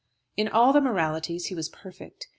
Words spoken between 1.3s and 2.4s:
he was perfect.